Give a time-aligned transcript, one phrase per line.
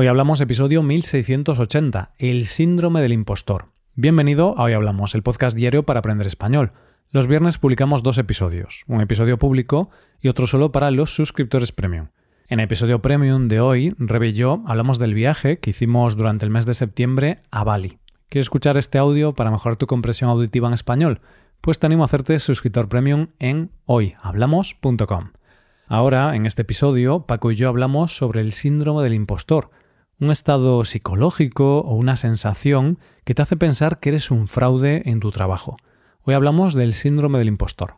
[0.00, 3.66] Hoy hablamos episodio 1680, el síndrome del impostor.
[3.94, 6.72] Bienvenido a Hoy Hablamos, el podcast diario para aprender español.
[7.10, 9.90] Los viernes publicamos dos episodios, un episodio público
[10.22, 12.06] y otro solo para los suscriptores premium.
[12.48, 16.46] En el episodio premium de hoy, Rebe y yo hablamos del viaje que hicimos durante
[16.46, 17.98] el mes de septiembre a Bali.
[18.30, 21.20] ¿Quieres escuchar este audio para mejorar tu compresión auditiva en español?
[21.60, 25.32] Pues te animo a hacerte suscriptor premium en hoyhablamos.com.
[25.88, 29.70] Ahora, en este episodio, Paco y yo hablamos sobre el síndrome del impostor,
[30.20, 35.18] un estado psicológico o una sensación que te hace pensar que eres un fraude en
[35.18, 35.78] tu trabajo.
[36.22, 37.96] Hoy hablamos del síndrome del impostor.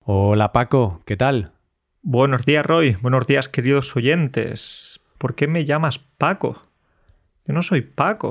[0.00, 1.52] Hola Paco, ¿qué tal?
[2.02, 5.00] Buenos días Roy, buenos días queridos oyentes.
[5.18, 6.60] ¿Por qué me llamas Paco?
[7.46, 8.30] Yo no soy Paco.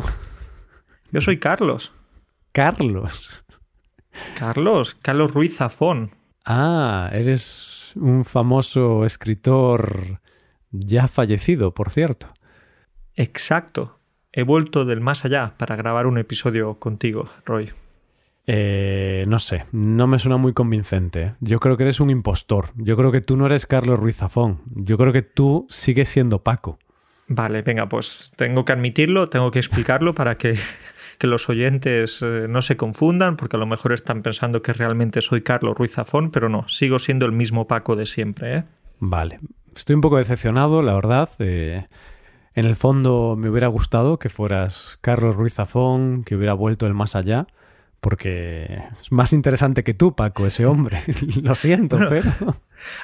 [1.11, 1.93] Yo soy Carlos.
[2.51, 3.45] Carlos.
[4.37, 6.15] Carlos, Carlos Ruiz Zafón.
[6.43, 10.19] Ah, eres un famoso escritor
[10.71, 12.27] ya fallecido, por cierto.
[13.15, 13.99] Exacto.
[14.31, 17.71] He vuelto del más allá para grabar un episodio contigo, Roy.
[18.51, 21.33] Eh, no sé, no me suena muy convincente.
[21.39, 22.69] Yo creo que eres un impostor.
[22.75, 24.61] Yo creo que tú no eres Carlos Ruiz Zafón.
[24.73, 26.79] Yo creo que tú sigues siendo Paco.
[27.27, 30.55] Vale, venga, pues tengo que admitirlo, tengo que explicarlo para que,
[31.21, 35.43] los oyentes eh, no se confundan, porque a lo mejor están pensando que realmente soy
[35.43, 38.63] Carlos Ruiz Zafón, pero no, sigo siendo el mismo Paco de siempre, ¿eh?
[38.99, 39.39] Vale,
[39.75, 41.29] estoy un poco decepcionado, la verdad.
[41.39, 41.87] Eh,
[42.53, 46.93] en el fondo me hubiera gustado que fueras Carlos Ruiz Zafón, que hubiera vuelto el
[46.93, 47.47] más allá
[48.01, 51.01] porque es más interesante que tú, Paco, ese hombre.
[51.41, 52.31] Lo siento, pero...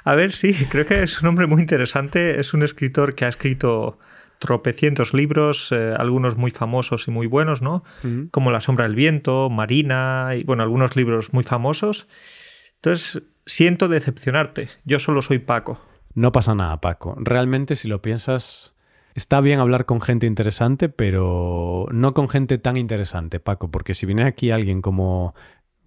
[0.04, 2.40] A ver, sí, creo que es un hombre muy interesante.
[2.40, 4.00] Es un escritor que ha escrito
[4.40, 7.84] tropecientos libros, eh, algunos muy famosos y muy buenos, ¿no?
[8.32, 12.08] Como La sombra del viento, Marina, y bueno, algunos libros muy famosos.
[12.76, 14.70] Entonces, siento decepcionarte.
[14.86, 15.82] Yo solo soy Paco.
[16.16, 17.16] No pasa nada, Paco.
[17.20, 18.76] Realmente, si lo piensas,
[19.16, 24.06] Está bien hablar con gente interesante, pero no con gente tan interesante, Paco, porque si
[24.06, 25.34] viene aquí alguien como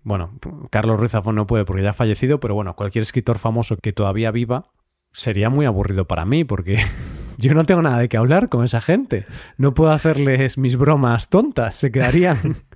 [0.02, 0.38] bueno,
[0.70, 3.92] Carlos Ruiz Zafón no puede porque ya ha fallecido, pero bueno, cualquier escritor famoso que
[3.92, 4.70] todavía viva
[5.12, 6.78] sería muy aburrido para mí porque
[7.36, 9.26] yo no tengo nada de qué hablar con esa gente.
[9.58, 12.38] No puedo hacerles mis bromas tontas, se quedarían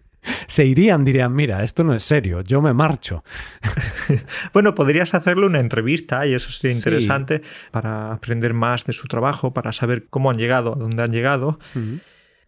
[0.46, 3.24] se irían, dirían, mira, esto no es serio, yo me marcho.
[4.52, 9.52] bueno, podrías hacerle una entrevista y eso sería interesante para aprender más de su trabajo,
[9.52, 11.58] para saber cómo han llegado, a dónde han llegado.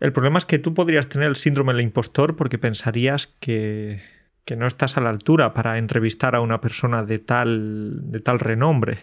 [0.00, 4.02] El problema es que tú podrías tener el síndrome del impostor porque pensarías que,
[4.44, 8.38] que no estás a la altura para entrevistar a una persona de tal, de tal
[8.38, 8.98] renombre.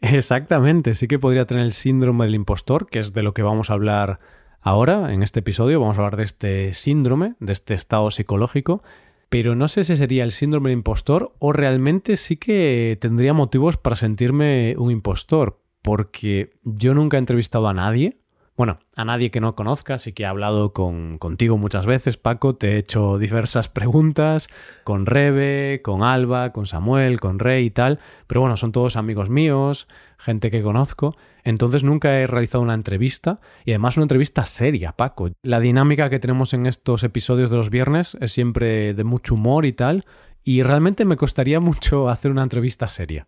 [0.00, 3.70] Exactamente, sí que podría tener el síndrome del impostor, que es de lo que vamos
[3.70, 4.20] a hablar
[4.62, 8.82] Ahora, en este episodio, vamos a hablar de este síndrome, de este estado psicológico,
[9.30, 13.78] pero no sé si sería el síndrome del impostor o realmente sí que tendría motivos
[13.78, 18.20] para sentirme un impostor, porque yo nunca he entrevistado a nadie
[18.60, 22.56] bueno, a nadie que no conozcas y que he hablado con, contigo muchas veces, Paco,
[22.56, 24.48] te he hecho diversas preguntas
[24.84, 29.30] con Rebe, con Alba, con Samuel, con Rey y tal, pero bueno, son todos amigos
[29.30, 29.88] míos,
[30.18, 35.30] gente que conozco, entonces nunca he realizado una entrevista y además una entrevista seria, Paco.
[35.42, 39.66] La dinámica que tenemos en estos episodios de los viernes es siempre de mucho humor
[39.66, 40.04] y tal,
[40.44, 43.26] y realmente me costaría mucho hacer una entrevista seria.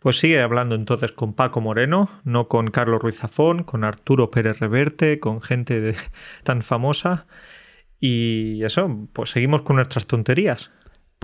[0.00, 4.58] Pues sigue hablando entonces con Paco Moreno, no con Carlos Ruiz Zafón, con Arturo Pérez
[4.58, 5.94] Reverte, con gente
[6.44, 7.26] tan famosa.
[8.00, 10.70] Y eso, pues seguimos con nuestras tonterías.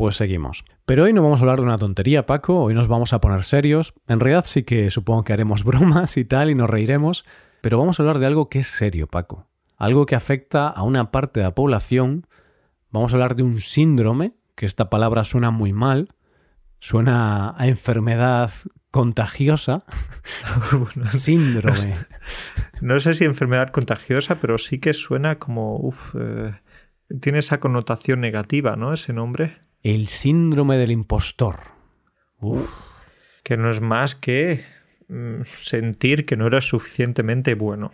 [0.01, 0.65] Pues seguimos.
[0.87, 3.43] Pero hoy no vamos a hablar de una tontería, Paco, hoy nos vamos a poner
[3.43, 3.93] serios.
[4.09, 7.27] En realidad sí que supongo que haremos bromas y tal y nos reiremos,
[7.61, 9.47] pero vamos a hablar de algo que es serio, Paco.
[9.77, 12.27] Algo que afecta a una parte de la población.
[12.89, 16.09] Vamos a hablar de un síndrome, que esta palabra suena muy mal,
[16.79, 18.51] Suena a enfermedad
[18.91, 19.81] contagiosa.
[21.11, 21.95] Síndrome.
[22.81, 25.77] No sé si enfermedad contagiosa, pero sí que suena como.
[25.77, 26.55] Uf, eh,
[27.21, 28.95] tiene esa connotación negativa, ¿no?
[28.95, 29.59] Ese nombre.
[29.83, 31.61] El síndrome del impostor.
[32.41, 32.71] Uf.
[33.43, 34.63] Que no es más que
[35.09, 37.91] mm, sentir que no eres suficientemente bueno.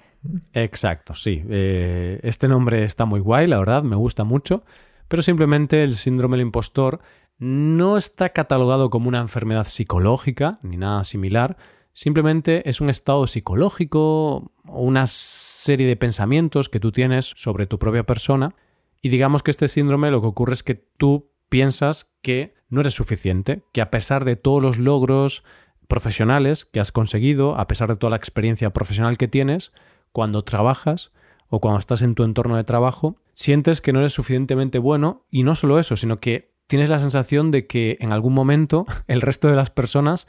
[0.53, 1.43] Exacto, sí.
[1.49, 4.65] Eh, este nombre está muy guay, la verdad, me gusta mucho,
[5.09, 7.01] pero simplemente el síndrome del impostor
[7.39, 11.57] no está catalogado como una enfermedad psicológica ni nada similar,
[11.93, 17.79] simplemente es un estado psicológico o una serie de pensamientos que tú tienes sobre tu
[17.79, 18.55] propia persona
[19.03, 22.95] y digamos que este síndrome lo que ocurre es que tú piensas que no eres
[22.95, 25.45] suficiente, que a pesar de todos los logros
[25.89, 29.73] profesionales que has conseguido, a pesar de toda la experiencia profesional que tienes,
[30.13, 31.13] cuando trabajas
[31.49, 35.43] o cuando estás en tu entorno de trabajo, sientes que no eres suficientemente bueno y
[35.43, 39.49] no solo eso, sino que tienes la sensación de que en algún momento el resto
[39.49, 40.27] de las personas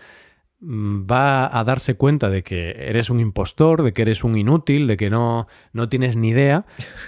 [0.62, 4.98] va a darse cuenta de que eres un impostor, de que eres un inútil, de
[4.98, 6.66] que no, no tienes ni idea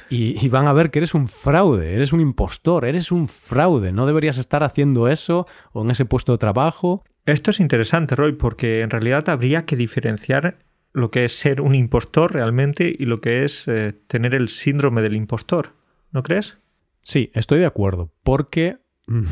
[0.09, 4.05] y, van a ver que eres un fraude, eres un impostor, eres un fraude, no
[4.05, 7.03] deberías estar haciendo eso o en ese puesto de trabajo.
[7.25, 10.59] Esto es interesante, Roy, porque en realidad habría que diferenciar
[10.93, 15.01] lo que es ser un impostor realmente y lo que es eh, tener el síndrome
[15.01, 15.73] del impostor,
[16.11, 16.57] ¿no crees?
[17.01, 19.23] Sí, estoy de acuerdo, porque mm,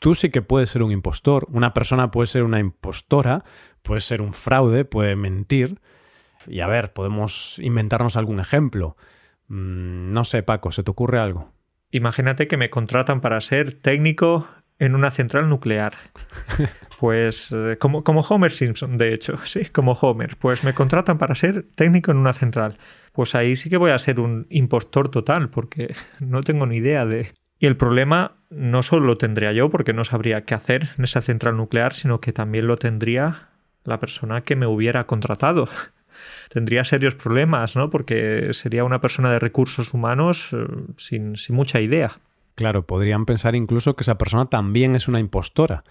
[0.00, 3.44] tú sí que puedes ser un impostor, una persona puede ser una impostora,
[3.82, 5.78] puede ser un fraude, puede mentir.
[6.48, 8.96] Y a ver, podemos inventarnos algún ejemplo.
[9.46, 11.52] Mm, no sé, Paco, ¿se te ocurre algo?
[11.92, 14.48] Imagínate que me contratan para ser técnico
[14.80, 15.92] en una central nuclear.
[17.00, 20.36] Pues eh, como, como Homer Simpson, de hecho, sí, como Homer.
[20.36, 22.76] Pues me contratan para ser técnico en una central.
[23.12, 27.06] Pues ahí sí que voy a ser un impostor total, porque no tengo ni idea
[27.06, 31.04] de, y el problema no solo lo tendría yo porque no sabría qué hacer en
[31.04, 33.50] esa central nuclear, sino que también lo tendría
[33.84, 35.68] la persona que me hubiera contratado.
[36.48, 37.90] tendría serios problemas, ¿no?
[37.90, 40.66] Porque sería una persona de recursos humanos eh,
[40.96, 42.18] sin, sin mucha idea.
[42.54, 45.84] Claro, podrían pensar incluso que esa persona también es una impostora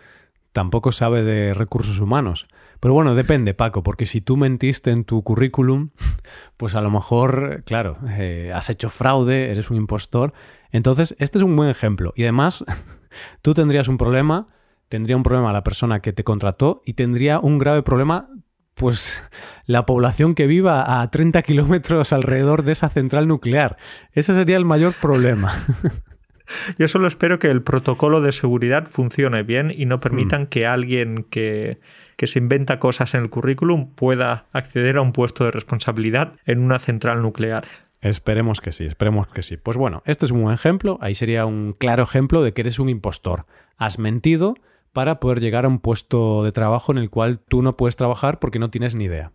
[0.51, 2.47] tampoco sabe de recursos humanos.
[2.79, 5.89] Pero bueno, depende, Paco, porque si tú mentiste en tu currículum,
[6.57, 10.33] pues a lo mejor, claro, eh, has hecho fraude, eres un impostor.
[10.71, 12.13] Entonces, este es un buen ejemplo.
[12.15, 12.63] Y además,
[13.41, 14.47] tú tendrías un problema,
[14.87, 18.29] tendría un problema la persona que te contrató y tendría un grave problema,
[18.75, 19.21] pues,
[19.65, 23.77] la población que viva a 30 kilómetros alrededor de esa central nuclear.
[24.13, 25.53] Ese sería el mayor problema.
[26.77, 30.47] Yo solo espero que el protocolo de seguridad funcione bien y no permitan mm.
[30.47, 31.79] que alguien que,
[32.15, 36.59] que se inventa cosas en el currículum pueda acceder a un puesto de responsabilidad en
[36.59, 37.65] una central nuclear.
[38.01, 39.57] Esperemos que sí, esperemos que sí.
[39.57, 42.79] Pues bueno, este es un buen ejemplo, ahí sería un claro ejemplo de que eres
[42.79, 43.45] un impostor.
[43.77, 44.55] Has mentido
[44.93, 48.39] para poder llegar a un puesto de trabajo en el cual tú no puedes trabajar
[48.39, 49.33] porque no tienes ni idea.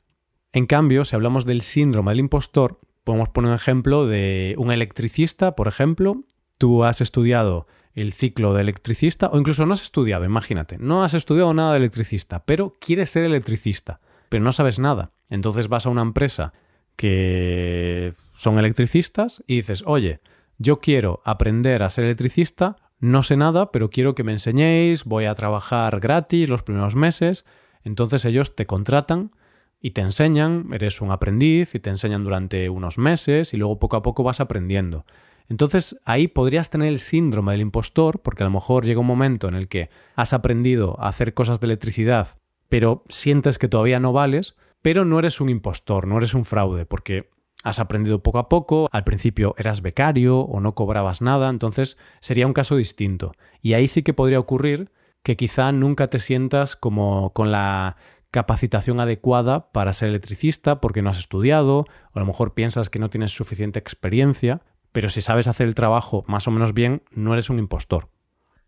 [0.53, 5.55] En cambio, si hablamos del síndrome del impostor, podemos poner un ejemplo de un electricista,
[5.55, 6.25] por ejemplo,
[6.59, 11.15] tú has estudiado el ciclo de electricista o incluso no has estudiado, imagínate, no has
[11.15, 15.13] estudiado nada de electricista, pero quieres ser electricista, pero no sabes nada.
[15.31, 16.53] Entonces vas a una empresa
[16.97, 20.21] que son electricistas y dices, oye,
[20.59, 25.25] yo quiero aprender a ser electricista, no sé nada, pero quiero que me enseñéis, voy
[25.27, 27.45] a trabajar gratis los primeros meses.
[27.83, 29.33] Entonces ellos te contratan
[29.81, 33.97] y te enseñan, eres un aprendiz y te enseñan durante unos meses y luego poco
[33.97, 35.05] a poco vas aprendiendo.
[35.49, 39.49] Entonces ahí podrías tener el síndrome del impostor, porque a lo mejor llega un momento
[39.49, 42.39] en el que has aprendido a hacer cosas de electricidad,
[42.71, 46.85] pero sientes que todavía no vales, pero no eres un impostor, no eres un fraude,
[46.85, 47.31] porque
[47.63, 52.47] has aprendido poco a poco, al principio eras becario o no cobrabas nada, entonces sería
[52.47, 53.33] un caso distinto.
[53.63, 54.91] Y ahí sí que podría ocurrir
[55.23, 57.97] que quizá nunca te sientas como con la
[58.31, 62.99] capacitación adecuada para ser electricista porque no has estudiado, o a lo mejor piensas que
[62.99, 64.61] no tienes suficiente experiencia,
[64.93, 68.11] pero si sabes hacer el trabajo más o menos bien, no eres un impostor.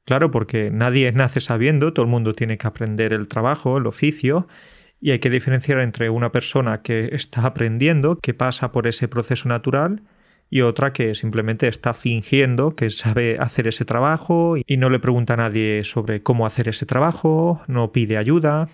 [0.07, 4.47] Claro, porque nadie nace sabiendo, todo el mundo tiene que aprender el trabajo, el oficio,
[5.01, 9.49] y hay que diferenciar entre una persona que está aprendiendo, que pasa por ese proceso
[9.49, 10.03] natural,
[10.49, 15.35] y otra que simplemente está fingiendo que sabe hacer ese trabajo y no le pregunta
[15.35, 18.69] a nadie sobre cómo hacer ese trabajo, no pide ayuda.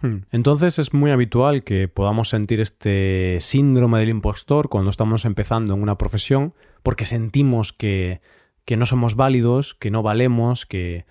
[0.00, 0.22] Hmm.
[0.32, 5.82] Entonces es muy habitual que podamos sentir este síndrome del impostor cuando estamos empezando en
[5.82, 8.20] una profesión porque sentimos que,
[8.64, 11.06] que no somos válidos, que no valemos, que,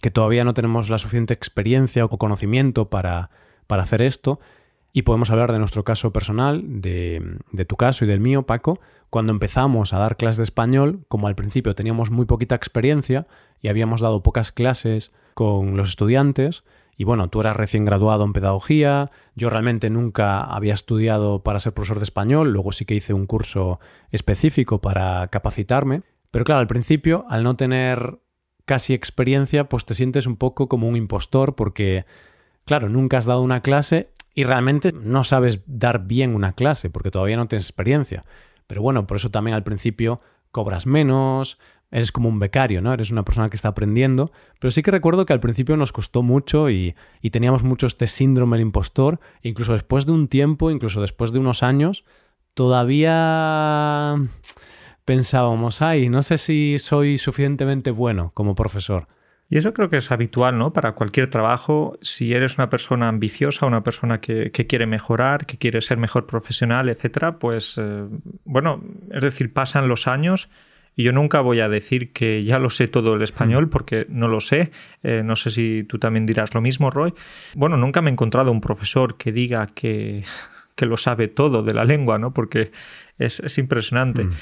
[0.00, 3.30] que, todavía no tenemos la suficiente experiencia o conocimiento para,
[3.66, 4.40] para hacer esto.
[4.92, 8.78] Y podemos hablar de nuestro caso personal, de, tu caso y del mío, Paco.
[9.08, 13.26] Cuando empezamos a dar clases de español, como al principio teníamos muy poquita experiencia
[13.60, 16.62] y habíamos dado pocas clases con los estudiantes,
[16.94, 21.72] y bueno, tú eras recién graduado en pedagogía, yo realmente nunca había estudiado para ser
[21.72, 26.66] profesor de español, luego sí que hice un curso específico para capacitarme, pero claro, al
[26.66, 28.18] principio, al no tener
[28.64, 32.04] casi experiencia, pues te sientes un poco como un impostor porque,
[32.64, 37.10] claro, nunca has dado una clase y realmente no sabes dar bien una clase porque
[37.10, 38.24] todavía no tienes experiencia.
[38.66, 40.18] Pero bueno, por eso también al principio
[40.50, 41.58] cobras menos,
[41.92, 42.92] eres como un becario, ¿no?
[42.92, 44.32] Eres una persona que está aprendiendo.
[44.58, 46.94] Pero sí que recuerdo que al principio nos costó mucho y,
[47.30, 49.20] teníamos mucho este síndrome del impostor.
[49.42, 52.04] Incluso después de un tiempo, incluso después de unos años,
[52.54, 54.16] todavía
[55.04, 59.06] pensábamos, ay, no sé si soy suficientemente bueno como profesor.
[59.52, 60.72] Y eso creo que es habitual, ¿no?
[60.72, 65.82] Para cualquier trabajo, si eres una persona ambiciosa, una persona que, quiere mejorar, que quiere
[65.82, 68.06] ser mejor profesional, etcétera, pues, eh,
[68.46, 70.48] bueno, es decir, pasan los años
[70.96, 73.68] Y yo nunca voy a decir que ya lo sé todo el español, mm.
[73.68, 74.70] porque no lo sé.
[75.02, 77.12] Eh, no sé si tú también dirás lo mismo, Roy.
[77.54, 80.24] Bueno, nunca me he encontrado un profesor que diga que,
[80.76, 82.32] que lo sabe todo de la lengua, ¿no?
[82.32, 82.72] Porque
[83.18, 84.24] es, es impresionante.
[84.24, 84.32] Mm.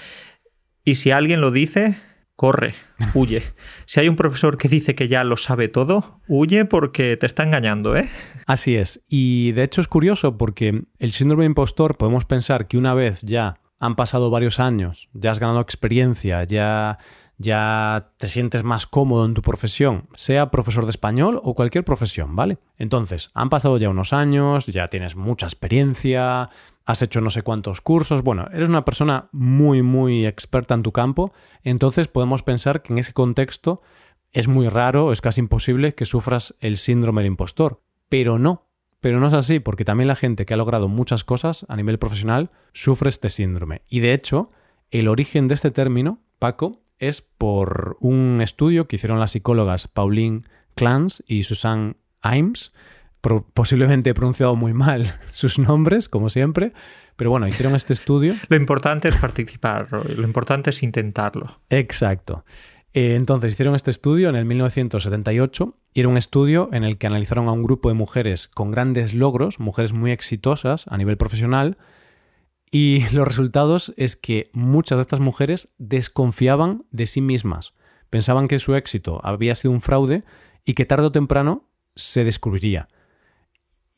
[0.84, 1.96] Y si alguien lo dice,
[2.40, 2.74] corre,
[3.12, 3.42] huye.
[3.84, 7.42] Si hay un profesor que dice que ya lo sabe todo, huye porque te está
[7.42, 8.08] engañando, ¿eh?
[8.46, 9.04] Así es.
[9.10, 13.20] Y de hecho es curioso porque el síndrome de impostor podemos pensar que una vez
[13.20, 16.96] ya han pasado varios años, ya has ganado experiencia, ya
[17.36, 22.36] ya te sientes más cómodo en tu profesión, sea profesor de español o cualquier profesión,
[22.36, 22.58] ¿vale?
[22.76, 26.50] Entonces, han pasado ya unos años, ya tienes mucha experiencia,
[26.90, 30.92] has hecho no sé cuántos cursos, bueno, eres una persona muy, muy experta en tu
[30.92, 31.32] campo,
[31.62, 33.80] entonces podemos pensar que en ese contexto
[34.32, 38.66] es muy raro, es casi imposible que sufras el síndrome del impostor, pero no.
[39.00, 41.98] Pero no es así, porque también la gente que ha logrado muchas cosas a nivel
[41.98, 43.80] profesional sufre este síndrome.
[43.88, 44.50] Y de hecho,
[44.90, 50.42] el origen de este término, Paco, es por un estudio que hicieron las psicólogas Pauline
[50.74, 52.72] Clance y Susan Imes.
[53.20, 56.72] Posiblemente he pronunciado muy mal sus nombres, como siempre,
[57.16, 58.34] pero bueno, hicieron este estudio.
[58.48, 61.60] Lo importante es participar, lo importante es intentarlo.
[61.68, 62.44] Exacto.
[62.92, 67.06] Eh, entonces hicieron este estudio en el 1978 y era un estudio en el que
[67.06, 71.78] analizaron a un grupo de mujeres con grandes logros, mujeres muy exitosas a nivel profesional,
[72.70, 77.74] y los resultados es que muchas de estas mujeres desconfiaban de sí mismas.
[78.08, 80.24] Pensaban que su éxito había sido un fraude
[80.64, 82.88] y que tarde o temprano se descubriría.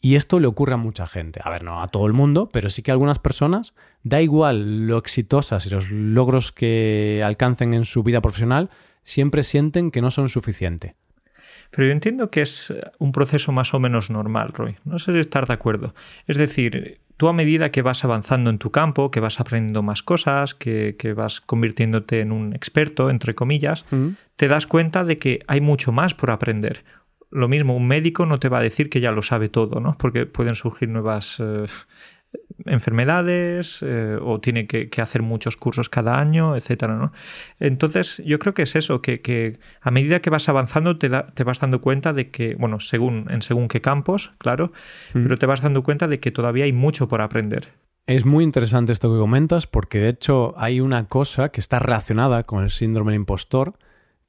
[0.05, 1.41] Y esto le ocurre a mucha gente.
[1.45, 4.89] A ver, no a todo el mundo, pero sí que a algunas personas, da igual
[4.89, 8.69] lo exitosas y los logros que alcancen en su vida profesional,
[9.05, 10.97] siempre sienten que no son suficientes.
[11.71, 14.77] Pero yo entiendo que es un proceso más o menos normal, Roy.
[14.85, 15.95] No sé si estar de acuerdo.
[16.27, 20.03] Es decir, tú a medida que vas avanzando en tu campo, que vas aprendiendo más
[20.03, 23.85] cosas, que, vas convirtiéndote en un experto, entre comillas,
[24.35, 26.85] te das cuenta de que hay mucho más por aprender.
[27.33, 29.97] Lo mismo, un médico no te va a decir que ya lo sabe todo, ¿no?
[29.99, 31.67] Porque pueden surgir nuevas eh,
[32.67, 37.13] enfermedades eh, o tiene que, hacer muchos cursos cada año, etcétera, ¿no?
[37.59, 41.61] Entonces, yo creo que es eso, que, a medida que vas avanzando te, te, vas
[41.61, 44.73] dando cuenta de que, bueno, según, en según qué campos, claro,
[45.15, 45.23] mm.
[45.23, 47.69] pero te vas dando cuenta de que todavía hay mucho por aprender.
[48.07, 52.43] Es muy interesante esto que comentas porque de hecho hay una cosa que está relacionada
[52.43, 53.75] con el síndrome del impostor,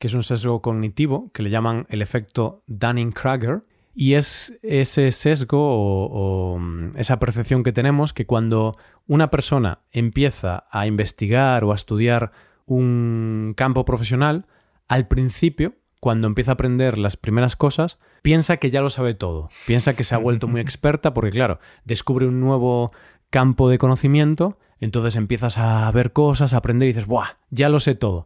[0.04, 3.64] que es un sesgo cognitivo que le llaman el efecto Dunning-Kruger,
[3.96, 8.74] y es ese sesgo o, mm, esa percepción que tenemos que cuando
[9.08, 12.34] una persona empieza a investigar o a estudiar
[12.66, 14.46] un campo profesional,
[14.90, 19.48] al principio, cuando empieza a aprender las primeras cosas, piensa que ya lo sabe todo,
[19.66, 22.92] piensa que se ha vuelto muy experta porque, claro, descubre un nuevo
[23.30, 27.38] campo de conocimiento, entonces empiezas a ver cosas, a aprender y dices, ¡buah!
[27.52, 28.26] Ya lo sé todo.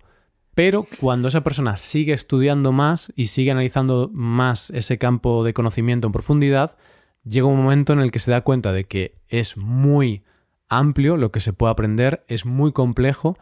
[0.57, 6.07] Pero cuando esa persona sigue estudiando más y sigue analizando más ese campo de conocimiento
[6.07, 6.79] en profundidad,
[7.23, 10.23] llega un momento en el que se da cuenta de que es muy
[10.67, 13.37] amplio lo que se puede aprender, es muy complejo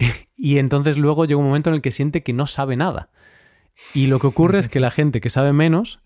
[0.36, 3.10] y entonces luego llega un momento en el que siente que no sabe nada.
[3.94, 6.00] Y lo que ocurre es que la gente que sabe menos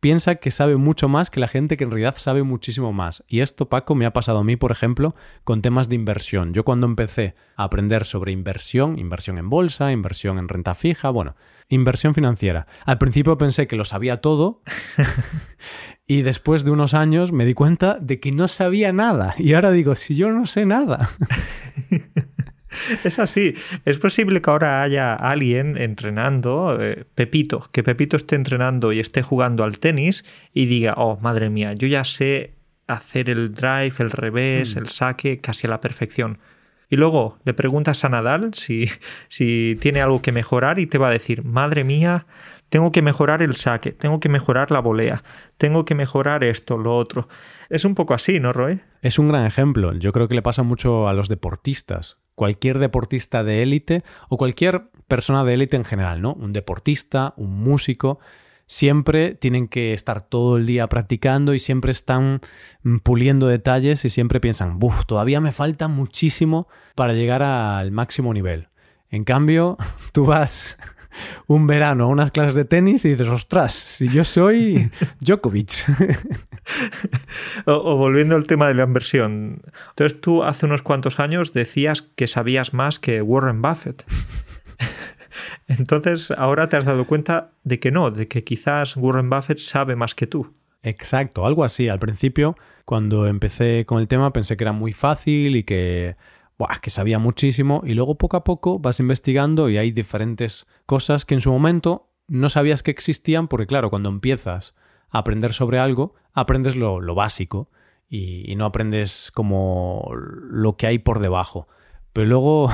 [0.00, 3.24] piensa que sabe mucho más que la gente que en realidad sabe muchísimo más.
[3.26, 6.52] Y esto, Paco, me ha pasado a mí, por ejemplo, con temas de inversión.
[6.52, 11.36] Yo cuando empecé a aprender sobre inversión, inversión en bolsa, inversión en renta fija, bueno,
[11.68, 14.62] inversión financiera, al principio pensé que lo sabía todo
[16.06, 19.34] y después de unos años me di cuenta de que no sabía nada.
[19.38, 21.08] Y ahora digo, si yo no sé nada.
[23.04, 23.54] Es así.
[23.84, 29.22] Es posible que ahora haya alguien entrenando, eh, Pepito, que Pepito esté entrenando y esté
[29.22, 32.54] jugando al tenis y diga, oh, madre mía, yo ya sé
[32.86, 34.78] hacer el drive, el revés, mm.
[34.78, 36.38] el saque casi a la perfección.
[36.88, 38.86] Y luego le preguntas a Nadal si,
[39.28, 42.26] si tiene algo que mejorar y te va a decir, madre mía,
[42.68, 45.24] tengo que mejorar el saque, tengo que mejorar la volea,
[45.56, 47.28] tengo que mejorar esto, lo otro.
[47.70, 48.80] Es un poco así, ¿no, Roy?
[49.02, 49.92] Es un gran ejemplo.
[49.94, 54.90] Yo creo que le pasa mucho a los deportistas cualquier deportista de élite o cualquier
[55.08, 56.34] persona de élite en general, ¿no?
[56.34, 58.20] Un deportista, un músico,
[58.66, 62.40] siempre tienen que estar todo el día practicando y siempre están
[63.02, 68.68] puliendo detalles y siempre piensan, buf, todavía me falta muchísimo para llegar al máximo nivel.
[69.10, 69.76] En cambio,
[70.12, 70.76] tú vas
[71.46, 75.84] un verano a unas clases de tenis y dices, ostras, si yo soy Djokovic.
[77.66, 79.62] o, volviendo al tema de la inversión.
[79.90, 84.04] Entonces tú hace unos cuantos años decías que sabías más que Warren Buffett.
[85.68, 89.96] Entonces ahora te has dado cuenta de que no, de que quizás Warren Buffett sabe
[89.96, 90.52] más que tú.
[90.82, 91.88] Exacto, algo así.
[91.88, 96.16] Al principio, cuando empecé con el tema, pensé que era muy fácil y que
[96.80, 101.34] que sabía muchísimo y luego poco a poco vas investigando y hay diferentes cosas que
[101.34, 104.74] en su momento no sabías que existían porque claro, cuando empiezas
[105.10, 107.70] a aprender sobre algo, aprendes lo, básico
[108.08, 111.68] y, no aprendes como lo que hay por debajo.
[112.12, 112.70] Pero luego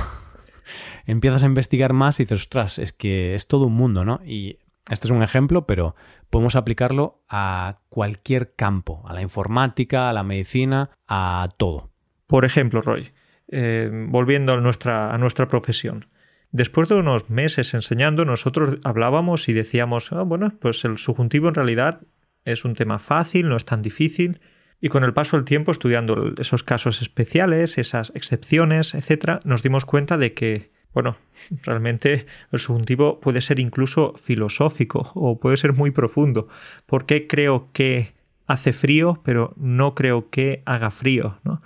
[1.06, 4.20] empiezas a investigar más y dices, ostras, es que es todo un mundo, ¿no?
[4.24, 4.58] Y
[4.90, 5.94] este es un ejemplo, pero
[6.30, 11.90] podemos aplicarlo a cualquier campo, a la informática, a la medicina, a todo.
[12.26, 13.12] Por ejemplo, Roy,
[13.52, 16.06] eh, volviendo a nuestra, a nuestra profesión.
[16.52, 21.54] Después de unos meses enseñando, nosotros hablábamos y decíamos, ah, bueno, pues el subjuntivo en
[21.54, 22.00] realidad
[22.44, 24.40] es un tema fácil, no es tan difícil.
[24.80, 29.84] Y con el paso del tiempo, estudiando esos casos especiales, esas excepciones, etcétera, nos dimos
[29.84, 31.16] cuenta de que, bueno,
[31.62, 36.48] realmente el subjuntivo puede ser incluso filosófico o puede ser muy profundo.
[36.86, 38.14] ¿Por qué creo que
[38.46, 41.38] hace frío, pero no creo que haga frío?
[41.44, 41.62] ¿no?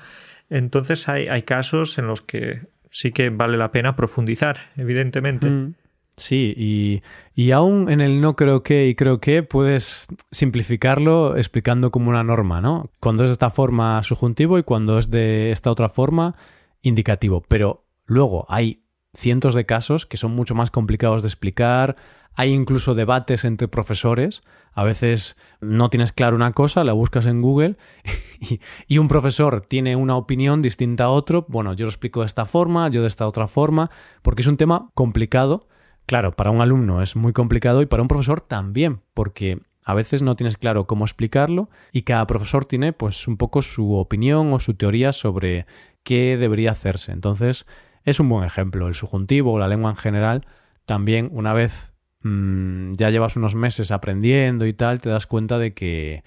[0.50, 5.48] Entonces hay, hay, casos en los que sí que vale la pena profundizar, evidentemente.
[5.48, 5.74] Mm.
[6.16, 7.02] Sí, y,
[7.34, 12.24] y, aún en el no creo que y creo que puedes simplificarlo explicando como una
[12.24, 12.90] norma, ¿no?
[13.00, 16.34] Cuando es de esta forma subjuntivo y cuando es de esta otra forma
[16.80, 17.42] indicativo.
[17.48, 21.96] Pero luego hay cientos de casos que son mucho más complicados de explicar.
[22.36, 24.42] Hay incluso debates entre profesores.
[24.72, 27.76] A veces no tienes claro una cosa, la buscas en Google
[28.88, 31.46] y, un profesor tiene una opinión distinta a otro.
[31.48, 33.90] Bueno, yo lo explico de esta forma, yo de esta otra forma,
[34.22, 35.66] porque es un tema complicado
[36.06, 40.22] Claro, para un alumno es muy complicado y para un profesor también, porque a veces
[40.22, 44.60] no tienes claro cómo explicarlo y cada profesor tiene pues un poco su opinión o
[44.60, 45.66] su teoría sobre
[46.04, 47.10] qué debería hacerse.
[47.10, 47.66] Entonces,
[48.04, 48.86] es un buen ejemplo.
[48.86, 50.46] El subjuntivo o la lengua en general,
[50.84, 51.92] también una vez
[52.26, 56.24] mm, ya llevas unos meses aprendiendo y tal, te das cuenta de que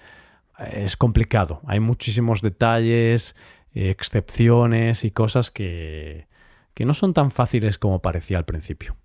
[0.72, 1.60] es complicado.
[1.66, 3.34] Hay muchísimos detalles,
[3.74, 6.26] excepciones y cosas que,
[6.74, 8.96] que no son tan fáciles como parecía al principio.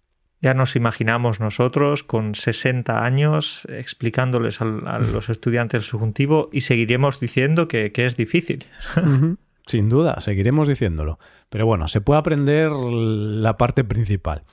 [0.41, 4.65] Ya nos imaginamos nosotros con 60 años explicándoles a,
[5.13, 8.65] los estudiantes el subjuntivo y seguiremos diciendo que, es difícil.
[9.65, 11.17] Sin duda, seguiremos diciéndolo.
[11.49, 14.43] Pero bueno, se puede aprender la parte principal.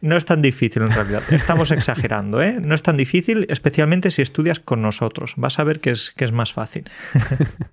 [0.00, 1.22] No es tan difícil en realidad.
[1.30, 2.58] Estamos exagerando, ¿eh?
[2.60, 5.34] No es tan difícil, especialmente si estudias con nosotros.
[5.36, 6.84] Vas a ver que es, que es más fácil.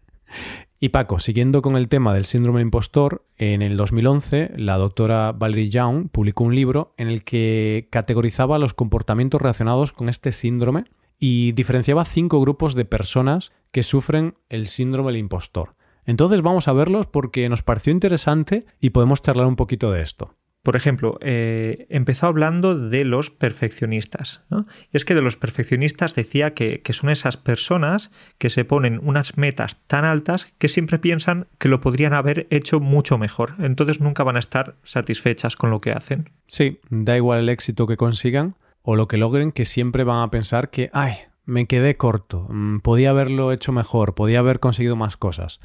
[0.83, 5.31] Y Paco, siguiendo con el tema del síndrome de impostor, en el 2011 la doctora
[5.31, 10.83] Valerie Young publicó un libro en el que categorizaba los comportamientos relacionados con este síndrome
[11.19, 15.75] y diferenciaba cinco grupos de personas que sufren el síndrome del impostor.
[16.05, 20.35] Entonces vamos a verlos porque nos pareció interesante y podemos charlar un poquito de esto.
[20.63, 24.41] Por ejemplo, eh, empezó hablando de los perfeccionistas.
[24.49, 29.37] Y es que de los perfeccionistas decía que, son esas personas que se ponen unas
[29.37, 33.55] metas tan altas que siempre piensan que lo podrían haber hecho mucho mejor.
[33.59, 36.29] Entonces nunca van a estar satisfechas con lo que hacen.
[36.47, 40.31] Sí, da igual el éxito que consigan o lo que logren, que siempre van a
[40.31, 41.13] pensar que, ay,
[41.45, 45.59] me quedé corto, mm, podía haberlo hecho mejor, podía haber conseguido más cosas.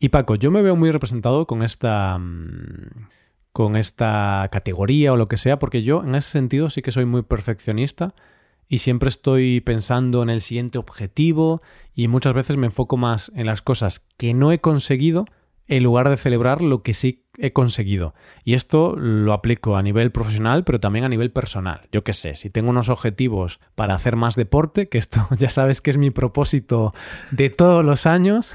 [0.00, 3.06] Y Paco, yo me veo muy representado con esta mm,
[3.56, 7.06] con esta categoría o lo que sea, porque yo en ese sentido sí que soy
[7.06, 8.14] muy perfeccionista
[8.68, 11.62] y siempre estoy pensando en el siguiente objetivo
[11.94, 15.24] y muchas veces me enfoco más en las cosas que no he conseguido
[15.68, 18.12] en lugar de celebrar lo que sí he conseguido.
[18.44, 21.88] Y esto lo aplico a nivel profesional, pero también a nivel personal.
[21.90, 25.80] Yo qué sé, si tengo unos objetivos para hacer más deporte, que esto ya sabes
[25.80, 26.92] que es mi propósito
[27.30, 28.52] de todos los años,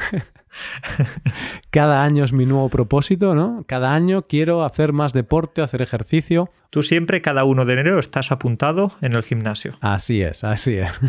[1.70, 3.64] Cada año es mi nuevo propósito, ¿no?
[3.68, 6.50] Cada año quiero hacer más deporte, hacer ejercicio.
[6.70, 9.72] Tú siempre, cada 1 de enero, estás apuntado en el gimnasio.
[9.82, 11.00] Así es, así es.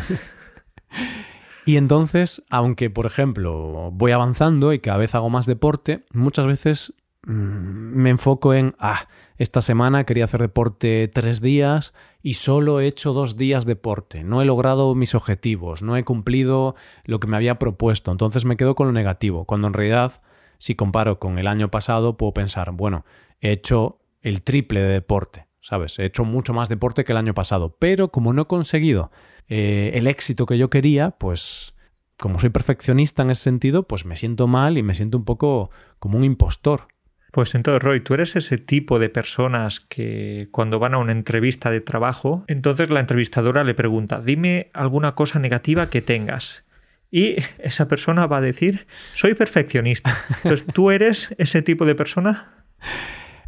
[1.67, 6.95] y entonces, aunque, por ejemplo, voy avanzando y cada vez hago más deporte, muchas veces
[7.25, 9.09] mm, me enfoco en, ah,
[9.43, 14.23] esta semana quería hacer deporte tres días y solo he hecho dos días deporte.
[14.23, 18.13] No he logrado mis objetivos, no he cumplido lo que me había propuesto.
[18.13, 19.45] Entonces me quedo con lo negativo.
[19.45, 20.23] Cuando en realidad,
[20.59, 23.05] si comparo con el año pasado, puedo pensar, bueno,
[23.41, 25.47] he hecho el triple de deporte.
[25.61, 25.99] ¿Sabes?
[25.99, 27.77] He hecho mucho más deporte que el año pasado.
[27.79, 29.11] Pero como no he conseguido
[29.49, 31.75] eh, el éxito que yo quería, pues
[32.17, 35.71] como soy perfeccionista en ese sentido, pues me siento mal y me siento un poco
[35.99, 36.92] como un impostor.
[37.33, 41.71] Pues entonces, Roy, tú eres ese tipo de personas que cuando van a una entrevista
[41.71, 46.63] de trabajo, entonces la entrevistadora le pregunta, dime alguna cosa negativa que tengas.
[47.11, 50.15] Y esa persona va a decir, soy perfeccionista.
[50.45, 52.67] Entonces, ¿tú eres ese tipo de persona?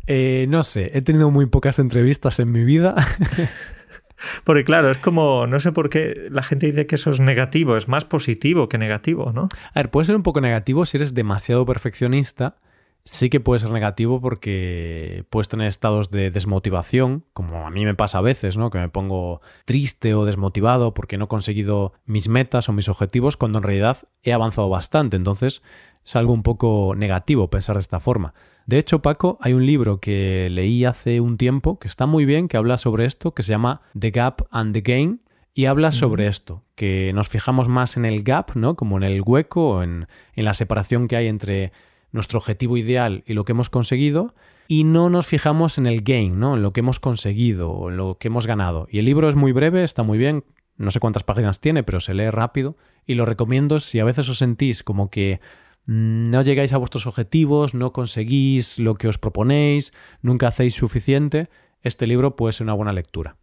[0.07, 2.95] Eh, no sé, he tenido muy pocas entrevistas en mi vida.
[4.45, 7.77] Porque claro, es como, no sé por qué la gente dice que eso es negativo,
[7.77, 9.51] es más positivo que negativo, ¿no?
[9.75, 12.57] A ver, puede ser un poco negativo si eres demasiado perfeccionista
[13.05, 17.95] sí que puede ser negativo porque puedes tener estados de desmotivación, como a mí me
[17.95, 18.71] pasa a veces, ¿no?
[18.71, 23.37] Que me pongo triste o desmotivado porque no he conseguido mis metas o mis objetivos
[23.37, 25.17] cuando en realidad he avanzado bastante.
[25.17, 25.63] Entonces
[26.05, 28.35] es algo un poco negativo pensar de esta forma.
[28.67, 32.49] De hecho, Paco, hay un libro que leí hace un tiempo que está muy bien,
[32.49, 35.21] que habla sobre esto, que se llama The Gap and the Gain,
[35.57, 38.75] y habla sobre esto, que nos fijamos más en el gap, ¿no?
[38.75, 41.73] Como en el hueco, en, en la separación que hay entre
[42.15, 44.35] nuestro objetivo ideal y lo que hemos conseguido,
[44.69, 46.55] y no nos fijamos en el gain, ¿no?
[46.55, 48.87] En lo que hemos conseguido o en lo que hemos ganado.
[48.89, 50.45] Y el libro es muy breve, está muy bien,
[50.77, 54.29] no sé cuántas páginas tiene, pero se lee rápido, y lo recomiendo si a veces
[54.29, 55.41] os sentís como que
[55.87, 61.49] no llegáis a vuestros objetivos, no conseguís lo que os proponéis, nunca hacéis suficiente,
[61.83, 63.37] este libro puede ser una buena lectura.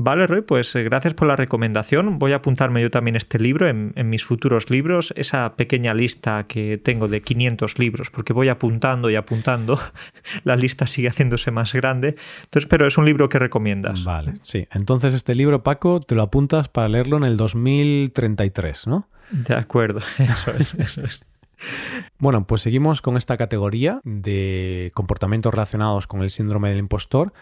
[0.00, 2.20] Vale, Roy, pues eh, gracias por la recomendación.
[2.20, 6.78] Voy a apuntarme yo también este libro en, mis futuros libros, esa pequeña lista que
[6.78, 9.76] tengo de 500 libros, porque voy apuntando y apuntando.
[10.44, 12.14] la lista sigue haciéndose más grande.
[12.44, 14.04] Entonces, pero es un libro que recomiendas.
[14.04, 14.68] Vale, sí.
[14.70, 19.08] Entonces, este libro, Paco, te lo apuntas para leerlo en el 2033, ¿no?
[19.32, 21.24] De acuerdo, eso es, eso es.
[22.20, 27.32] Bueno, pues seguimos con esta categoría de comportamientos relacionados con el síndrome del impostor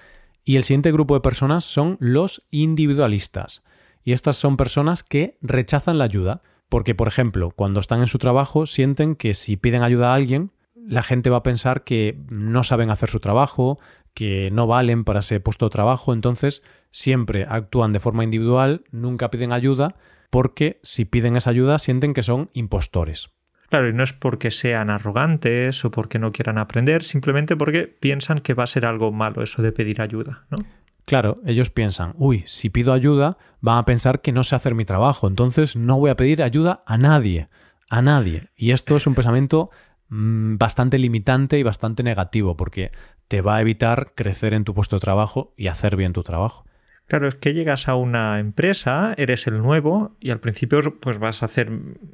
[0.46, 3.64] y el siguiente grupo de personas son los individualistas.
[4.04, 6.40] Y estas son personas que rechazan la ayuda.
[6.68, 10.52] Porque, por ejemplo, cuando están en su trabajo sienten que si piden ayuda a alguien,
[10.74, 13.76] la gente va a pensar que no saben hacer su trabajo,
[14.14, 19.30] que no valen para ese puesto de trabajo, entonces siempre actúan de forma individual, nunca
[19.30, 19.96] piden ayuda,
[20.30, 23.35] porque si piden esa ayuda sienten que son impostores.
[23.68, 28.38] Claro, y no es porque sean arrogantes o porque no quieran aprender, simplemente porque piensan
[28.38, 30.58] que va a ser algo malo eso de pedir ayuda, ¿no?
[31.06, 34.84] Claro, ellos piensan, uy, si pido ayuda, van a pensar que no sé hacer mi
[34.84, 37.48] trabajo, entonces no voy a pedir ayuda a nadie,
[37.88, 38.48] a nadie.
[38.56, 39.70] Y esto es un pensamiento
[40.08, 42.90] mm, bastante limitante y bastante negativo, porque
[43.28, 46.65] te va a evitar crecer en tu puesto de trabajo y hacer bien tu trabajo.
[47.06, 51.42] Claro, es que llegas a una empresa, eres el nuevo y al principio pues vas
[51.42, 51.70] a hacer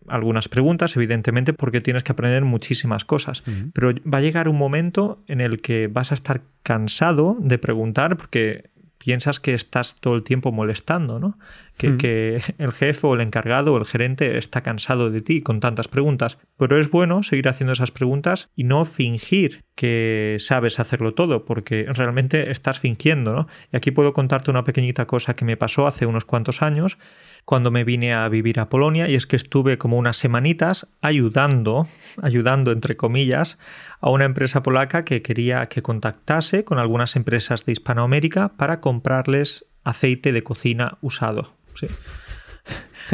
[0.07, 3.43] algunas preguntas, evidentemente, porque tienes que aprender muchísimas cosas.
[3.73, 8.19] Pero va a llegar un momento en el que vas a estar cansado de preguntar
[8.19, 11.39] porque piensas que estás todo el tiempo molestando, ¿no?
[11.83, 15.61] Que, que, el jefe o el encargado o el gerente está cansado de ti con
[15.61, 16.39] tantas preguntas.
[16.57, 21.87] Pero es bueno seguir haciendo esas preguntas y no fingir que sabes hacerlo todo, porque
[21.89, 23.49] realmente estás fingiendo, ¿no?
[23.73, 26.99] Y aquí puedo contarte una pequeñita cosa que me pasó hace unos cuantos años
[27.45, 31.87] cuando me vine a vivir a Polonia y es que estuve como unas semanitas ayudando,
[32.23, 33.59] ayudando entre comillas,
[34.01, 39.67] a una empresa polaca que quería que contactase con algunas empresas de Hispanoamérica para comprarles
[39.85, 41.55] aceite de cocina usado.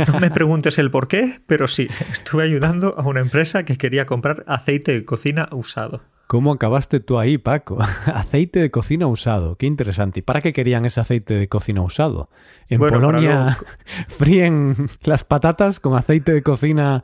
[0.06, 4.06] No me preguntes el por qué, pero sí, estuve ayudando a una empresa que quería
[4.06, 6.02] comprar aceite de cocina usado.
[6.28, 7.78] ¿Cómo acabaste tú ahí, Paco?
[8.14, 10.20] aceite de cocina usado, qué interesante.
[10.20, 12.28] ¿Y para qué querían ese aceite de cocina usado?
[12.68, 13.56] ¿En Polonia
[14.08, 17.02] fríen las patatas con aceite de cocina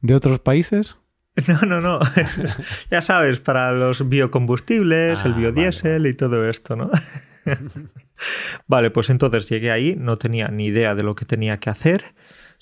[0.00, 0.98] de otros países?
[1.46, 2.00] No, no, no.
[2.90, 6.90] ya sabes, para los biocombustibles, el ah, biodiesel y todo esto, ¿no?
[8.66, 12.14] vale, pues entonces llegué ahí, no tenía ni idea de lo que tenía que hacer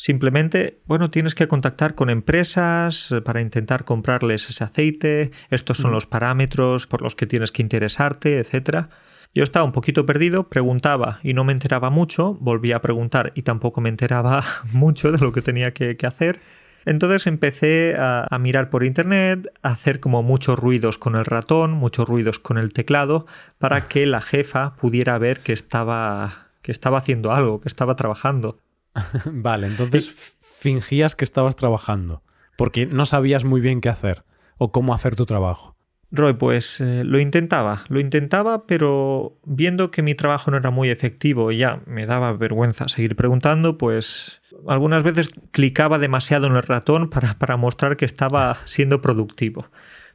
[0.02, 5.92] Simplemente, bueno, tienes que contactar con empresas eh, para intentar comprarles ese aceite, estos son
[5.92, 8.88] los parámetros por los que tienes que interesarte, etcétera.
[9.32, 13.42] Yo estaba un poquito perdido, preguntaba y no me enteraba mucho, volví a preguntar y
[13.42, 14.42] tampoco me enteraba
[14.72, 16.40] mucho de lo que tenía que, hacer.
[16.84, 21.72] Entonces empecé a, a, mirar por internet, a hacer como muchos ruidos con el ratón,
[21.72, 23.26] muchos ruidos con el teclado,
[23.58, 28.58] para que la jefa pudiera ver que estaba, que estaba haciendo algo, que estaba trabajando.
[29.26, 32.22] vale, entonces fingías que estabas trabajando,
[32.56, 34.24] porque no sabías muy bien qué hacer
[34.58, 35.76] o cómo hacer tu trabajo.
[36.14, 40.90] Roy, pues eh, lo intentaba, lo intentaba, pero viendo que mi trabajo no era muy
[40.90, 46.62] efectivo y ya me daba vergüenza seguir preguntando, pues algunas veces clicaba demasiado en el
[46.62, 49.66] ratón para, para mostrar que estaba siendo productivo.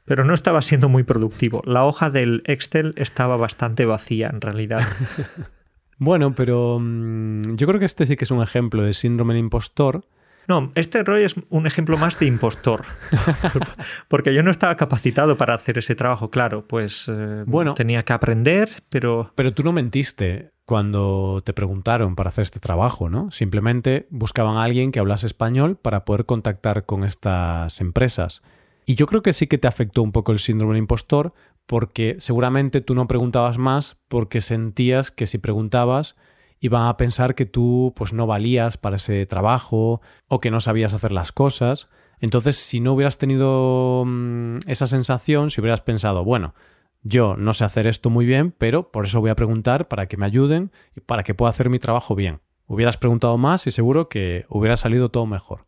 [0.05, 1.63] Pero no estaba siendo muy productivo.
[1.65, 4.83] La hoja del Excel estaba bastante vacía en realidad.
[5.99, 9.39] Bueno, pero mm, yo creo que este sí que es un ejemplo de síndrome de
[9.39, 10.05] impostor.
[10.47, 12.85] No, este Roy es un ejemplo más de impostor.
[14.07, 16.65] Porque yo no estaba capacitado para hacer ese trabajo, claro.
[16.65, 19.31] Pues eh, bueno, tenía que aprender, pero.
[19.35, 23.29] Pero tú no mentiste cuando te preguntaron para hacer este trabajo, ¿no?
[23.31, 28.41] Simplemente buscaban a alguien que hablase español para poder contactar con estas empresas.
[28.85, 31.33] Y yo creo que sí que te afectó un poco el síndrome de impostor
[31.65, 36.15] porque seguramente tú no preguntabas más porque sentías que si preguntabas
[36.59, 40.93] iban a pensar que tú pues no valías para ese trabajo o que no sabías
[40.93, 41.89] hacer las cosas.
[42.19, 46.55] Entonces, si no hubieras tenido mm, esa sensación, si hubieras pensado, bueno,
[47.03, 50.17] yo no sé hacer esto muy bien, pero por eso voy a preguntar para que
[50.17, 52.39] me ayuden y para que pueda hacer mi trabajo bien.
[52.65, 55.65] Hubieras preguntado más y seguro que hubiera salido todo mejor.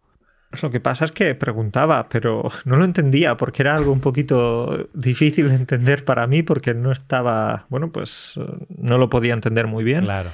[0.63, 4.89] Lo que pasa es que preguntaba, pero no lo entendía porque era algo un poquito
[4.93, 8.39] difícil de entender para mí porque no estaba, bueno, pues
[8.78, 10.06] no lo podía entender muy bien.
[10.06, 10.32] Claro.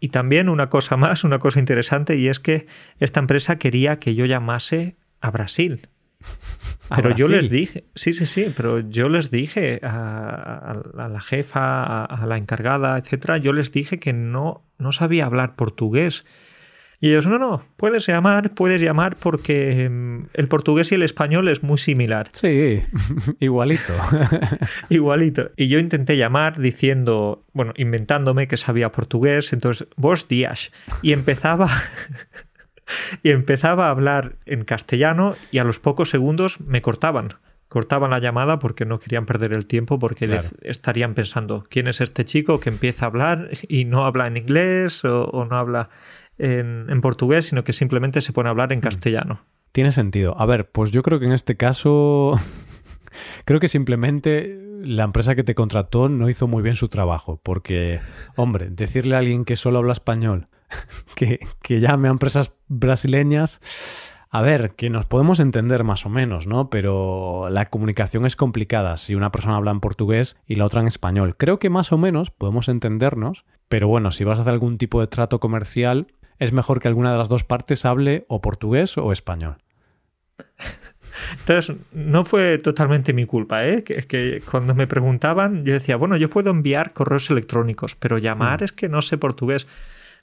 [0.00, 2.66] Y también una cosa más, una cosa interesante, y es que
[2.98, 5.88] esta empresa quería que yo llamase a Brasil.
[6.94, 12.26] Pero yo les dije, sí, sí, sí, pero yo les dije a, la jefa, a,
[12.26, 16.24] la encargada, etcétera, yo les dije que no, no sabía hablar portugués.
[17.00, 21.48] Y ellos, no, no, puedes llamar, puedes llamar porque mm, el portugués y el español
[21.48, 22.28] es muy similar.
[22.32, 22.82] Sí,
[23.40, 23.92] igualito.
[24.88, 25.50] igualito.
[25.56, 30.72] Y yo intenté llamar diciendo, bueno, inventándome que sabía portugués, entonces, vos días.
[31.02, 31.70] Y empezaba
[33.22, 37.34] y empezaba a hablar en castellano y a los pocos segundos me cortaban.
[37.68, 42.24] Cortaban la llamada porque no querían perder el tiempo porque estarían pensando quién es este
[42.24, 45.90] chico que empieza a hablar y no habla en inglés o, no habla
[46.38, 48.82] en, en, portugués, sino que simplemente se pone a hablar en mm.
[48.82, 49.40] castellano.
[49.72, 50.40] Tiene sentido.
[50.40, 52.38] A ver, pues yo creo que en este caso
[53.44, 58.00] creo que simplemente la empresa que te contrató no hizo muy bien su trabajo, porque,
[58.36, 60.48] hombre, decirle a alguien que solo habla español
[61.14, 63.60] que, llame a empresas brasileñas.
[64.28, 66.68] A ver, que nos podemos entender más o menos, ¿no?
[66.68, 70.88] Pero la comunicación es complicada si una persona habla en portugués y la otra en
[70.88, 71.36] español.
[71.36, 75.00] Creo que más o menos podemos entendernos, pero bueno, si vas a hacer algún tipo
[75.00, 79.12] de trato comercial, es mejor que alguna de las dos partes hable o portugués o
[79.12, 79.56] español.
[81.32, 83.82] Entonces, no fue totalmente mi culpa, ¿eh?
[83.84, 88.60] Que, que, cuando me preguntaban, yo decía, bueno, yo puedo enviar correos electrónicos, pero llamar
[88.60, 88.64] hmm.
[88.64, 89.66] es que no sé portugués.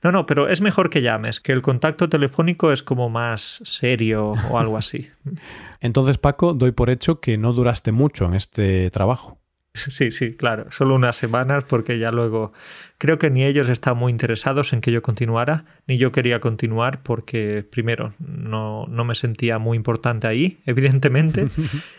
[0.04, 4.34] No, no, pero es mejor que llames, que el contacto telefónico es como más serio
[4.50, 5.10] o algo así.
[5.80, 9.40] Entonces, Paco, doy por hecho que no duraste mucho en este trabajo.
[9.76, 10.68] Sí, sí, claro.
[10.70, 12.54] Solo unas semanas porque ya luego
[13.00, 17.02] creo que ni ellos estaban muy interesados en que yo continuara, ni yo quería continuar
[17.02, 21.48] porque primero no, no me sentía muy importante ahí, evidentemente,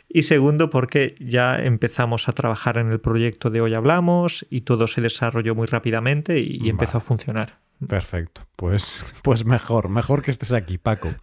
[0.09, 4.87] y segundo porque ya empezamos a trabajar en el proyecto de Hoy Hablamos y todo
[4.87, 7.59] se desarrolló muy rápidamente y, empezó a funcionar.
[7.89, 8.43] Perfecto.
[8.55, 11.15] Pues, pues mejor, mejor que estés aquí, Paco.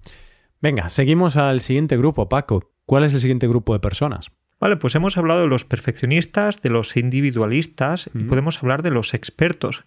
[0.61, 2.71] Venga, seguimos al siguiente grupo, Paco.
[2.85, 4.31] ¿Cuál es el siguiente grupo de personas?
[4.62, 9.15] Vale, pues hemos hablado de los perfeccionistas, de los individualistas y podemos hablar de los
[9.15, 9.86] expertos,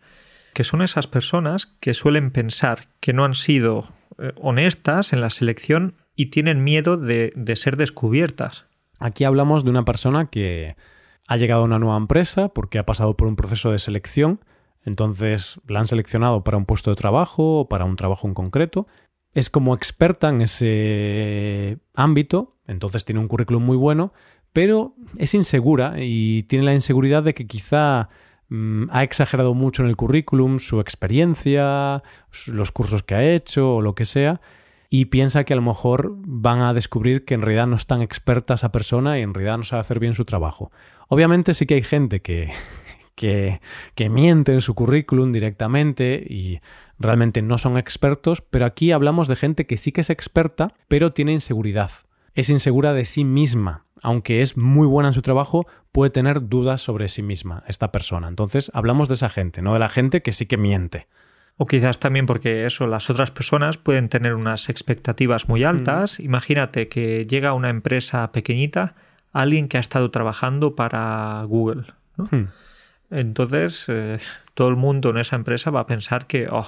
[0.53, 5.31] que son esas personas que suelen pensar que no han sido eh, honestas en la
[5.31, 8.67] selección y tienen miedo de, de ser descubiertas.
[8.99, 10.75] Aquí hablamos de una persona que
[11.29, 14.41] ha llegado a una nueva empresa porque ha pasado por un proceso de selección,
[14.85, 18.89] entonces la han seleccionado para un puesto de trabajo o para un trabajo en concreto,
[19.35, 24.13] es como experta en ese ámbito, entonces tiene un currículum muy bueno,
[24.55, 28.09] pero es insegura y tiene la inseguridad de que quizá
[28.49, 32.05] mm, ha exagerado mucho en el currículum su experiencia,
[32.47, 34.41] los cursos que ha hecho o lo que sea,
[34.89, 38.01] y piensa que a lo mejor van a descubrir que en realidad no es tan
[38.01, 40.71] experta esa persona y en realidad no sabe hacer bien su trabajo.
[41.09, 42.53] Obviamente sí que hay gente que,
[43.17, 43.61] que,
[43.97, 46.61] que miente en su currículum directamente y
[46.97, 51.13] realmente no son expertos, pero aquí hablamos de gente que sí que es experta, pero
[51.13, 51.91] tiene inseguridad.
[52.35, 56.83] Es insegura de sí misma aunque es muy buena en su trabajo, puede tener dudas
[56.83, 58.29] sobre sí misma, esta persona.
[58.29, 61.07] Entonces, hablamos de esa gente, no de la gente que sí que miente.
[61.57, 66.21] O quizás también porque eso, las otras personas pueden tener unas expectativas muy altas.
[66.21, 68.95] Imagínate que llega una empresa pequeñita,
[69.33, 71.85] alguien que ha estado trabajando para Google.
[72.19, 72.49] Hmm.
[73.11, 74.19] Entonces, eh,
[74.53, 76.67] todo el mundo en esa empresa va a pensar que, oh,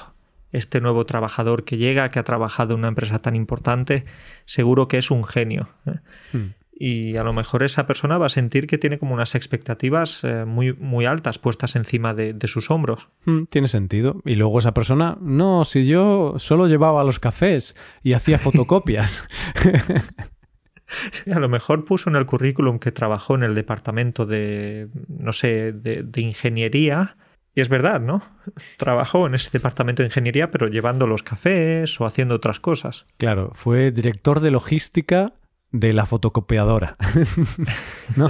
[0.56, 4.04] este nuevo trabajador que llega, que ha trabajado en una empresa tan importante,
[4.44, 5.68] seguro que es un genio.
[5.86, 5.98] ¿eh?
[6.32, 6.46] Hmm
[6.78, 10.44] y a lo mejor esa persona va a sentir que tiene como unas expectativas eh,
[10.44, 13.08] muy, muy altas puestas encima de, sus hombros.
[13.24, 14.20] Hmm, tiene sentido.
[14.26, 19.26] Y luego esa persona, no, si yo solo llevaba los cafés y hacía fotocopias.
[21.32, 25.72] a lo mejor puso en el currículum que trabajó en el departamento de, no sé,
[25.72, 27.16] de, de ingeniería.
[27.56, 28.20] Y es verdad, ¿no?
[28.76, 33.06] Trabajó en ese departamento de ingeniería, pero llevando los cafés o haciendo otras cosas.
[33.16, 35.32] Claro, fue director de logística
[35.72, 36.96] de la fotocopiadora.
[38.16, 38.28] no,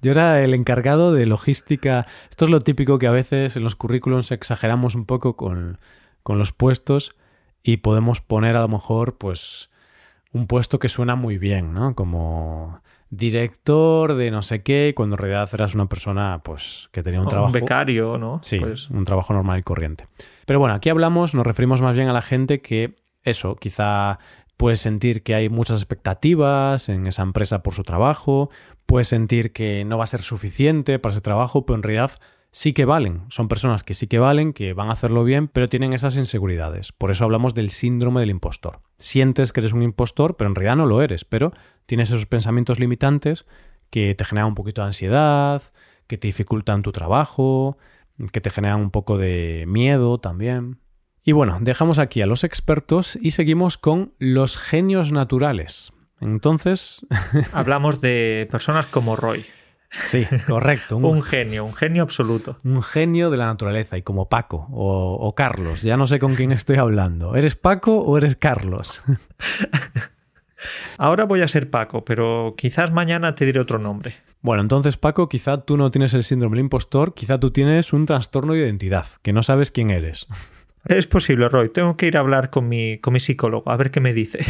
[0.00, 2.06] yo era el encargado de logística.
[2.30, 5.78] Esto es lo típico que a veces en los currículums exageramos un poco con,
[6.22, 7.14] con los puestos
[7.62, 9.70] y podemos poner a lo mejor pues
[10.32, 11.94] un puesto que suena muy bien, ¿no?
[11.94, 12.80] Como
[13.12, 17.28] director de no sé qué, cuando en realidad eras una persona pues que tenía un
[17.28, 17.48] trabajo...
[17.48, 18.40] Un becario, ¿no?
[18.42, 20.06] Sí, pues un trabajo normal y corriente.
[20.46, 24.18] Pero bueno, aquí hablamos, nos referimos más bien a la gente que eso, quizá
[24.56, 28.48] puedes sentir que hay muchas expectativas en esa empresa por su trabajo,
[28.86, 32.12] puedes sentir que no va a ser suficiente para ese trabajo, pero en realidad
[32.52, 33.24] sí que valen.
[33.30, 36.92] Son personas que sí que valen, que van a hacerlo bien, pero tienen esas inseguridades.
[36.92, 38.80] Por eso hablamos del síndrome del impostor.
[38.98, 41.52] Sientes que eres un impostor, pero en realidad no lo eres, pero
[41.86, 43.46] tienes esos pensamientos limitantes
[43.90, 45.62] que te generan un poquito de ansiedad,
[46.06, 47.78] que te dificultan tu trabajo,
[48.32, 50.78] que te generan un poco de miedo también.
[51.24, 55.92] Y bueno, dejamos aquí a los expertos y seguimos con los genios naturales.
[56.20, 57.06] Entonces...
[57.52, 59.46] Hablamos de personas como Roy.
[59.92, 60.96] Sí, correcto.
[60.98, 62.58] Un, genio, un genio absoluto.
[62.64, 65.82] Un genio de la naturaleza y como Paco o, o Carlos.
[65.82, 67.36] Ya no sé con quién estoy hablando.
[67.36, 69.02] ¿Eres Paco o eres Carlos?
[70.98, 74.14] Ahora voy a ser Paco, pero quizás mañana te diré otro nombre.
[74.40, 78.06] Bueno, entonces Paco, quizá tú no tienes el síndrome del impostor, quizá tú tienes un
[78.06, 80.26] trastorno de identidad, que no sabes quién eres.
[80.84, 81.68] Es posible, Roy.
[81.68, 84.44] Tengo que ir a hablar con mi, con mi psicólogo, a ver qué me dice.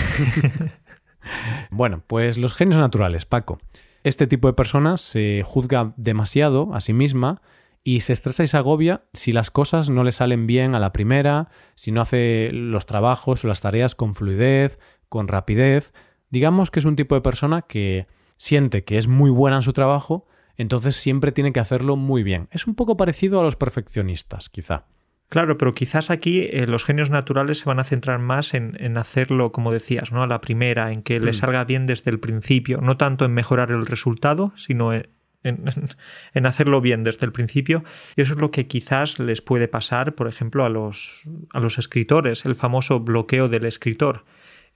[1.70, 3.58] bueno, pues los genios naturales, Paco.
[4.04, 7.40] Este tipo de personas se juzga demasiado a sí misma
[7.84, 10.92] y se estresa y se agobia si las cosas no le salen bien a la
[10.92, 15.92] primera, si no hace los trabajos o las tareas con fluidez, con rapidez.
[16.30, 19.72] Digamos que es un tipo de persona que siente que es muy buena en su
[19.72, 22.48] trabajo, entonces siempre tiene que hacerlo muy bien.
[22.50, 24.86] Es un poco parecido a los perfeccionistas, quizá.
[25.32, 29.50] Claro, pero quizás aquí eh, los genios naturales se van a centrar más en, hacerlo,
[29.50, 30.22] como decías, ¿no?
[30.22, 31.34] A la primera, en que le mm.
[31.34, 35.08] salga bien desde el principio, no tanto en mejorar el resultado, sino en,
[35.42, 37.82] en, hacerlo bien desde el principio.
[38.14, 41.22] Y eso es lo que quizás les puede pasar, por ejemplo, a los,
[41.54, 44.26] a los escritores, el famoso bloqueo del escritor.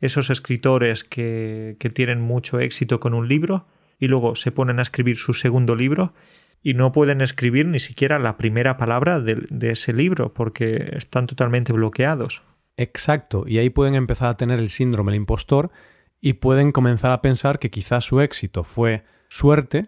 [0.00, 3.66] Esos escritores que, que tienen mucho éxito con un libro
[3.98, 6.14] y luego se ponen a escribir su segundo libro
[6.62, 11.72] y no pueden escribir ni siquiera la primera palabra de, ese libro porque están totalmente
[11.72, 12.42] bloqueados.
[12.76, 15.70] Exacto, y ahí pueden empezar a tener el síndrome del impostor
[16.20, 19.86] y pueden comenzar a pensar que quizás su éxito fue suerte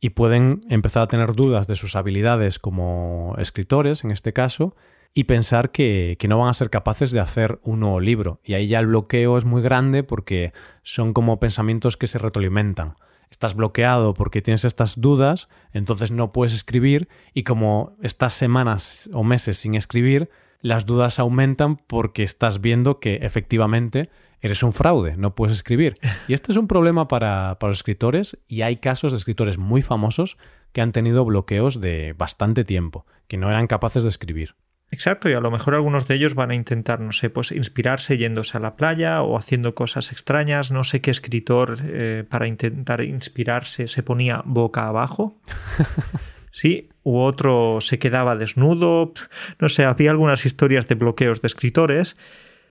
[0.00, 4.76] y pueden empezar a tener dudas de sus habilidades como escritores, en este caso,
[5.14, 8.40] y pensar que, que, no van a ser capaces de hacer un nuevo libro.
[8.44, 10.52] Y ahí ya el bloqueo es muy grande porque
[10.82, 12.96] son como pensamientos que se retroalimentan
[13.30, 19.24] estás bloqueado porque tienes estas dudas, entonces no puedes escribir y como estás semanas o
[19.24, 24.10] meses sin escribir, las dudas aumentan porque estás viendo que efectivamente
[24.40, 25.94] eres un fraude, no puedes escribir.
[26.28, 29.82] Y este es un problema para, para los escritores y hay casos de escritores muy
[29.82, 30.36] famosos
[30.72, 34.54] que han tenido bloqueos de bastante tiempo, que no eran capaces de escribir.
[34.90, 38.16] Exacto, y a lo mejor algunos de ellos van a intentar, no sé, pues inspirarse
[38.18, 40.70] yéndose a la playa o haciendo cosas extrañas.
[40.70, 45.40] No sé qué escritor eh, para intentar inspirarse se ponía boca abajo.
[46.56, 49.12] Sí, u otro se quedaba desnudo.
[49.60, 52.16] No sé, había algunas historias de bloqueos de escritores,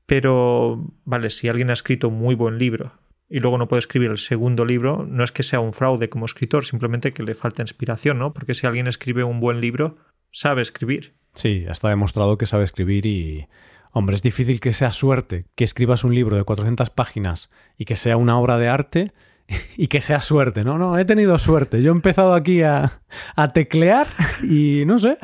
[0.08, 2.94] pero vale, si alguien ha escrito un muy buen libro
[3.30, 6.26] y luego no puede escribir el segundo libro, no es que sea un fraude como
[6.26, 8.34] escritor, simplemente que le falta inspiración, ¿no?
[8.34, 9.98] Porque si alguien escribe un buen libro,
[10.32, 11.14] sabe escribir.
[11.36, 13.48] Sí, está demostrado que sabe escribir y...
[13.92, 17.96] Hombre, es difícil que sea suerte que escribas un libro de 400 páginas y que
[17.96, 19.14] sea una obra de arte
[19.78, 20.78] y que sea suerte, ¿no?
[20.78, 21.82] No, he tenido suerte.
[21.82, 22.92] Yo he empezado aquí a,
[23.38, 24.08] a teclear
[24.44, 25.18] y no sé,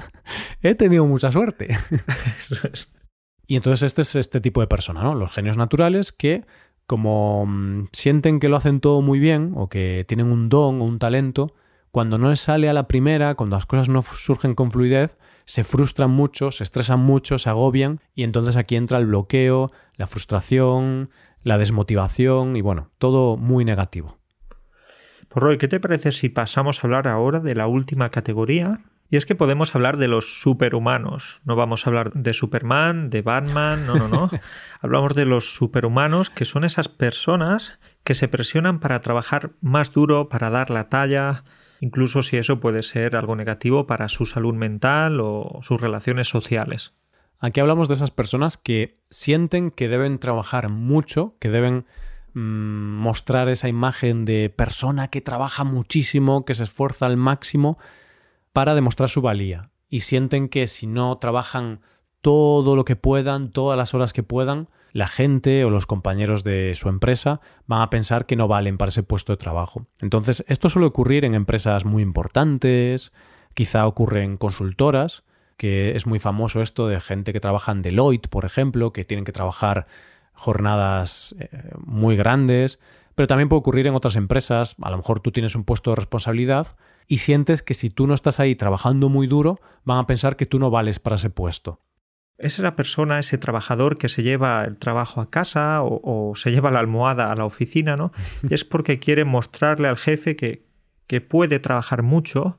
[0.61, 1.69] he tenido mucha suerte.
[3.47, 5.13] Y entonces este es este tipo de persona, ¿no?
[5.13, 6.45] Los genios naturales que
[6.87, 10.85] como mm, sienten que lo hacen todo muy bien o que tienen un don o
[10.85, 11.53] un talento,
[11.91, 15.63] cuando no les sale a la primera, cuando las cosas no surgen con fluidez, se
[15.63, 21.09] frustran mucho, se estresan mucho, se agobian y entonces aquí entra el bloqueo, la frustración,
[21.43, 24.17] la desmotivación y bueno, todo muy negativo.
[25.27, 28.81] Pues Roy, ¿qué te parece si pasamos a hablar ahora de la última categoría?
[29.09, 31.41] Y es que podemos hablar de los superhumanos.
[31.43, 34.29] No vamos a hablar de Superman, de Batman, no, no, no.
[34.81, 40.29] Hablamos de los superhumanos, que son esas personas que se presionan para trabajar más duro,
[40.29, 41.43] para dar la talla,
[41.81, 46.93] incluso si eso puede ser algo negativo para su salud mental o sus relaciones sociales.
[47.39, 51.85] Aquí hablamos de esas personas que sienten que deben trabajar mucho, que deben
[52.33, 57.79] mm, mostrar esa imagen de persona que trabaja muchísimo, que se esfuerza al máximo
[58.53, 59.71] para demostrar su valía.
[59.89, 61.81] Y sienten que si no trabajan
[62.21, 66.73] todo lo que puedan, todas las horas que puedan, la gente o los compañeros de
[66.75, 69.87] su empresa van a pensar que no valen para ese puesto de trabajo.
[69.99, 73.11] Entonces, esto suele ocurrir en empresas muy importantes,
[73.53, 75.23] quizá ocurre en consultoras,
[75.57, 79.25] que es muy famoso esto de gente que trabaja en Deloitte, por ejemplo, que tienen
[79.25, 79.85] que trabajar
[80.33, 82.79] jornadas eh, muy grandes,
[83.15, 85.97] pero también puede ocurrir en otras empresas, a lo mejor tú tienes un puesto de
[85.97, 86.67] responsabilidad
[87.07, 90.45] y sientes que si tú no estás ahí trabajando muy duro, van a pensar que
[90.45, 91.79] tú no vales para ese puesto.
[92.41, 96.71] Es esa persona, ese trabajador que se lleva el trabajo a casa o, se lleva
[96.71, 98.11] la almohada a la oficina, ¿no?
[98.49, 100.63] es porque quiere mostrarle al jefe que,
[101.07, 102.57] que puede trabajar mucho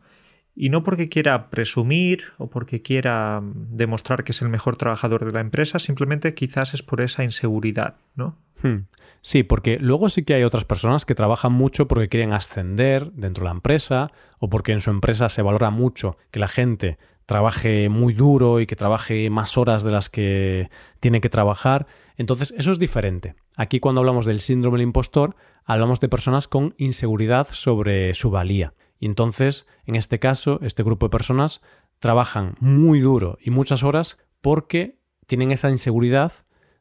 [0.54, 5.32] y no porque quiera presumir o porque quiera demostrar que es el mejor trabajador de
[5.32, 8.36] la empresa, simplemente quizás es por esa inseguridad, ¿no?
[8.62, 8.86] Hmm.
[9.22, 13.44] Sí, porque luego sí que hay otras personas que trabajan mucho porque quieren ascender dentro
[13.44, 16.98] de la empresa o porque en su empresa se valora mucho que la gente
[17.32, 20.68] trabaje muy duro y que trabaje más horas de las que
[21.00, 21.86] tiene que trabajar.
[22.18, 23.36] Entonces, eso es diferente.
[23.56, 28.74] Aquí cuando hablamos del síndrome del impostor, hablamos de personas con inseguridad sobre su valía.
[29.00, 31.62] Y entonces, en este caso, este grupo de personas
[32.00, 36.34] trabajan muy duro y muchas horas porque tienen esa inseguridad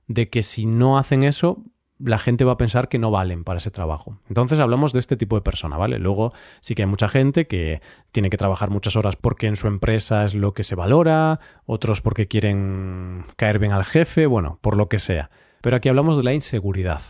[0.07, 1.63] de que si no hacen eso,
[2.03, 4.19] la gente va a pensar que no valen para ese trabajo.
[4.27, 5.99] Entonces hablamos de este tipo de persona, ¿vale?
[5.99, 6.31] Luego
[6.61, 7.81] sí que hay mucha gente que
[8.11, 12.01] tiene que trabajar muchas horas porque en su empresa es lo que se valora, otros
[12.01, 15.29] porque quieren caer bien al jefe, bueno, por lo que sea.
[15.61, 17.01] Pero aquí hablamos de la inseguridad.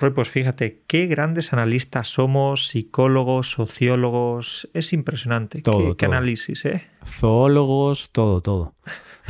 [0.00, 4.66] Roy, pues fíjate, qué grandes analistas somos, psicólogos, sociólogos.
[4.72, 5.60] Es impresionante.
[5.60, 6.88] Todo, qué, análisis, ¿eh?
[7.04, 8.74] Zoólogos, todo, todo.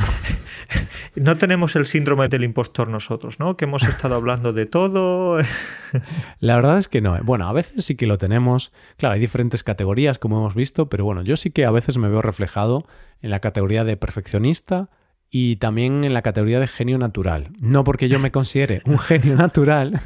[1.15, 3.57] no tenemos el síndrome del impostor nosotros, ¿no?
[3.57, 5.41] Que hemos estado hablando de todo.
[6.39, 7.15] La verdad es que no.
[7.17, 7.21] ¿eh?
[7.23, 8.71] Bueno, a veces sí que lo tenemos.
[8.97, 12.09] Claro, hay diferentes categorías, como hemos visto, pero bueno, yo sí que a veces me
[12.09, 12.85] veo reflejado
[13.21, 14.89] en la categoría de perfeccionista
[15.29, 17.49] y también en la categoría de genio natural.
[17.59, 20.01] No porque yo me considere un genio natural,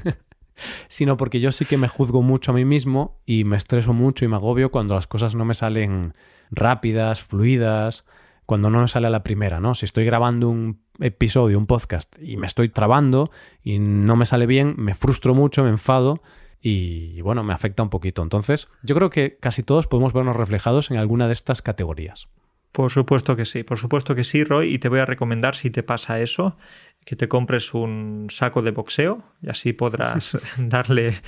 [0.87, 4.25] sino porque yo sí que me juzgo mucho a mí mismo y me estreso mucho
[4.25, 6.13] y me agobio cuando las cosas no me salen
[6.51, 8.05] rápidas, fluidas,
[8.45, 9.75] cuando no me sale a la primera, ¿no?
[9.75, 13.31] Si estoy grabando un episodio, un podcast y me estoy trabando
[13.63, 16.21] y no me sale bien, me frustro mucho, me enfado
[16.61, 18.23] y, bueno, me afecta un poquito.
[18.23, 22.27] Entonces, yo creo que casi todos podemos vernos reflejados en alguna de estas categorías.
[22.71, 25.69] Por supuesto que sí, por supuesto que sí, Roy, y te voy a recomendar si
[25.69, 26.57] te pasa eso,
[27.05, 31.21] que te compres un saco de boxeo y así podrás darle,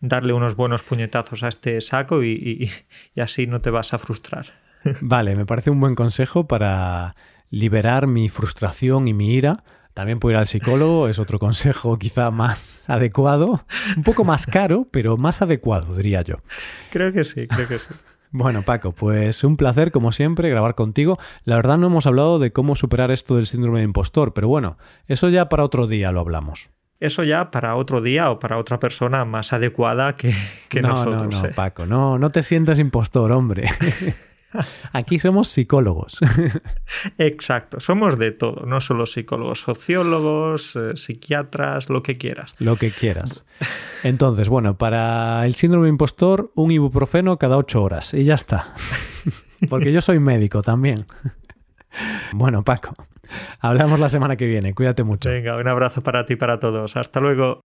[0.00, 2.70] darle unos buenos puñetazos a este saco y,
[3.20, 4.63] así no te vas a frustrar.
[5.00, 7.14] Vale, me parece un buen consejo para
[7.50, 9.64] liberar mi frustración y mi ira.
[9.94, 13.64] También puedo ir al psicólogo, es otro consejo quizá más adecuado,
[13.96, 16.38] un poco más caro, pero más adecuado, diría yo.
[16.90, 17.94] Creo que sí, creo que sí.
[18.32, 21.16] Bueno, Paco, pues un placer, como siempre, grabar contigo.
[21.44, 24.76] La verdad no hemos hablado de cómo superar esto del síndrome de impostor, pero bueno,
[25.06, 26.70] eso ya para otro día lo hablamos.
[26.98, 30.34] Eso ya para otro día o para otra persona más adecuada que,
[30.68, 31.32] que nosotros.
[31.32, 31.52] No, no, ¿eh?
[31.54, 33.70] Paco, no, no te sientas impostor, hombre.
[34.92, 36.18] Aquí somos psicólogos.
[37.18, 42.54] Exacto, somos de todo, no solo psicólogos, sociólogos, eh, psiquiatras, lo que quieras.
[42.58, 43.44] Lo que quieras.
[44.02, 48.74] Entonces, bueno, para el síndrome impostor, un ibuprofeno cada ocho horas y ya está.
[49.68, 51.06] Porque yo soy médico también.
[52.32, 52.94] Bueno, Paco,
[53.60, 54.74] hablamos la semana que viene.
[54.74, 55.30] Cuídate mucho.
[55.30, 56.96] Venga, un abrazo para ti y para todos.
[56.96, 57.60] Hasta luego.